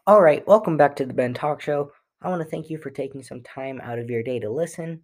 All 0.07 0.23
right, 0.23 0.47
welcome 0.47 0.77
back 0.77 0.95
to 0.95 1.05
the 1.05 1.13
Ben 1.13 1.35
Talk 1.35 1.61
Show. 1.61 1.91
I 2.23 2.29
want 2.29 2.43
to 2.43 2.49
thank 2.49 2.71
you 2.71 2.79
for 2.79 2.91
taking 2.91 3.25
some 3.25 3.43
time 3.43 3.81
out 3.83 3.99
of 3.99 4.09
your 4.09 4.23
day 4.23 4.39
to 4.39 4.49
listen. 4.49 5.03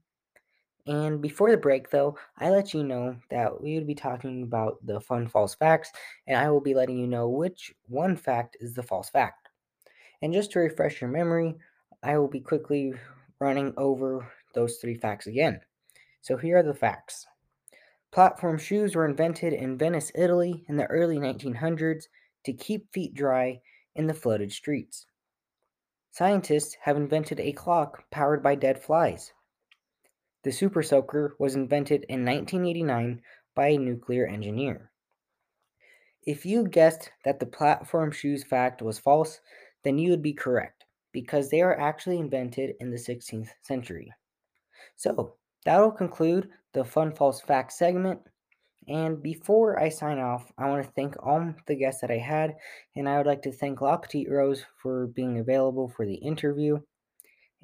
And 0.87 1.21
before 1.23 1.51
the 1.51 1.57
break, 1.57 1.91
though, 1.91 2.19
I 2.39 2.51
let 2.51 2.75
you 2.75 2.83
know 2.83 3.17
that 3.31 3.61
we 3.61 3.75
would 3.75 3.87
be 3.87 3.95
talking 3.95 4.43
about 4.43 4.85
the 4.85 5.01
fun 5.01 5.29
false 5.29 5.55
facts, 5.55 5.93
and 6.27 6.37
I 6.37 6.51
will 6.51 6.61
be 6.61 6.75
letting 6.75 6.99
you 6.99 7.07
know 7.07 7.29
which 7.29 7.73
one 7.87 8.17
fact 8.17 8.57
is 8.61 8.75
the 8.75 8.83
false 8.83 9.09
fact. 9.09 9.49
And 10.23 10.33
just 10.33 10.51
to 10.53 10.59
refresh 10.59 11.01
your 11.01 11.11
memory, 11.11 11.55
I 12.03 12.19
will 12.19 12.29
be 12.29 12.41
quickly 12.41 12.95
running 13.39 13.73
over 13.77 14.27
those 14.55 14.79
three 14.79 14.97
facts 14.97 15.27
again. 15.29 15.61
So 16.21 16.37
here 16.37 16.59
are 16.59 16.62
the 16.62 16.75
facts 16.75 17.27
Platform 18.12 18.59
shoes 18.59 18.95
were 18.95 19.07
invented 19.07 19.55
in 19.55 19.79
Venice, 19.79 20.12
Italy 20.15 20.65
in 20.69 20.77
the 20.77 20.87
early 20.87 21.19
1900s 21.19 22.05
to 22.45 22.53
keep 22.53 22.93
feet 22.93 23.15
dry 23.15 23.61
in 23.95 24.07
the 24.07 24.12
flooded 24.12 24.53
streets. 24.53 25.07
Scientists 26.11 26.77
have 26.83 26.99
invented 26.99 27.41
a 27.41 27.53
clock 27.53 28.05
powered 28.11 28.43
by 28.43 28.55
dead 28.55 28.79
flies. 28.79 29.33
The 30.43 30.53
Super 30.53 30.83
Soaker 30.83 31.37
was 31.39 31.55
invented 31.55 32.05
in 32.09 32.25
1989 32.25 33.23
by 33.55 33.69
a 33.69 33.79
nuclear 33.79 34.27
engineer. 34.27 34.91
If 36.25 36.47
you 36.47 36.69
guessed 36.69 37.11
that 37.25 37.41
the 37.41 37.47
platform 37.47 38.11
shoes 38.11 38.45
fact 38.45 38.83
was 38.83 38.99
false, 38.99 39.41
then 39.85 39.99
you 39.99 40.11
would 40.11 40.23
be 40.23 40.33
correct 40.33 40.85
because 41.13 41.51
they 41.51 41.61
are 41.61 41.79
actually 41.79 42.19
invented 42.19 42.75
in 42.81 42.91
the 42.91 42.97
16th 42.97 43.51
century. 43.63 44.13
So, 44.97 45.35
that'll 45.65 45.91
conclude 45.91 46.49
the 46.73 46.85
Fun 46.85 47.13
False 47.13 47.41
Fact 47.41 47.73
segment. 47.73 48.21
And 48.89 49.23
before 49.23 49.79
I 49.79 49.89
sign 49.89 50.19
off, 50.19 50.51
I 50.59 50.69
want 50.69 50.85
to 50.85 50.93
thank 50.93 51.15
all 51.23 51.55
the 51.67 51.77
guests 51.77 52.01
that 52.01 52.11
I 52.11 52.19
had, 52.19 52.57
and 52.97 53.09
I 53.09 53.17
would 53.17 53.27
like 53.27 53.43
to 53.43 53.53
thank 53.53 53.81
La 53.81 53.97
Petite 53.97 54.31
Rose 54.31 54.65
for 54.83 55.07
being 55.09 55.39
available 55.39 55.89
for 55.89 56.05
the 56.05 56.15
interview. 56.15 56.81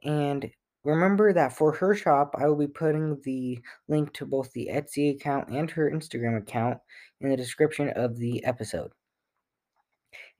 And 0.04 0.48
remember 0.88 1.32
that 1.32 1.52
for 1.52 1.72
her 1.72 1.94
shop, 1.94 2.34
I 2.38 2.46
will 2.46 2.56
be 2.56 2.66
putting 2.66 3.20
the 3.22 3.60
link 3.88 4.12
to 4.14 4.26
both 4.26 4.52
the 4.52 4.70
Etsy 4.72 5.14
account 5.14 5.48
and 5.48 5.70
her 5.70 5.90
Instagram 5.90 6.38
account 6.38 6.78
in 7.20 7.28
the 7.30 7.36
description 7.36 7.90
of 7.90 8.16
the 8.16 8.44
episode. 8.44 8.90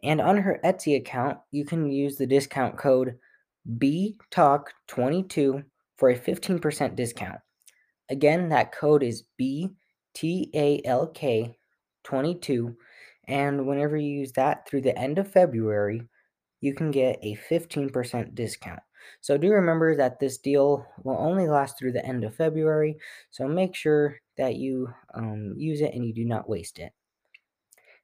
And 0.03 0.21
on 0.21 0.37
her 0.39 0.61
Etsy 0.65 0.97
account, 0.97 1.39
you 1.51 1.65
can 1.65 1.91
use 1.91 2.17
the 2.17 2.27
discount 2.27 2.77
code 2.77 3.19
BTALK22 3.79 5.65
for 5.97 6.11
a 6.11 6.19
15% 6.19 6.97
discount. 6.97 7.41
Again, 8.11 8.49
that 8.49 8.73
code 8.73 9.03
is 9.03 9.25
B 9.37 9.71
T 10.15 10.51
A 10.55 10.81
L 10.85 11.09
K 11.09 11.59
22. 12.05 12.77
And 13.27 13.67
whenever 13.67 13.97
you 13.97 14.21
use 14.21 14.33
that 14.33 14.67
through 14.67 14.81
the 14.81 14.99
end 14.99 15.19
of 15.19 15.31
February, 15.31 16.09
you 16.61 16.75
can 16.75 16.91
get 16.91 17.19
a 17.23 17.37
15% 17.51 18.35
discount. 18.35 18.81
So 19.21 19.37
do 19.37 19.51
remember 19.51 19.97
that 19.97 20.21
this 20.21 20.39
deal 20.39 20.87
will 21.03 21.17
only 21.19 21.49
last 21.49 21.79
through 21.79 21.93
the 21.93 22.05
end 22.05 22.25
of 22.25 22.35
February. 22.35 22.99
So 23.31 23.47
make 23.49 23.75
sure 23.75 24.21
that 24.37 24.57
you 24.57 24.93
um, 25.15 25.55
use 25.57 25.81
it 25.81 25.95
and 25.95 26.05
you 26.07 26.13
do 26.13 26.25
not 26.25 26.49
waste 26.49 26.79
it. 26.79 26.93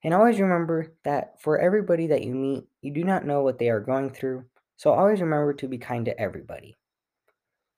And 0.03 0.12
always 0.12 0.38
remember 0.38 0.93
that 1.05 1.40
for 1.40 1.59
everybody 1.59 2.07
that 2.09 2.25
you 2.25 2.35
meet, 2.35 2.64
you 2.83 2.93
do 2.93 3.05
not 3.05 3.25
know 3.25 3.43
what 3.43 3.59
they 3.59 3.71
are 3.71 3.81
going 3.81 4.11
through. 4.11 4.45
So 4.77 4.93
always 4.93 5.21
remember 5.21 5.55
to 5.55 5.69
be 5.69 5.79
kind 5.79 6.05
to 6.05 6.21
everybody. 6.21 6.77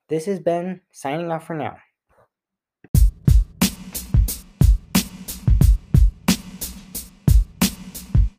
This 0.08 0.26
has 0.26 0.40
been 0.40 0.80
signing 0.90 1.30
off 1.30 1.46
for 1.46 1.54
now. 1.54 1.78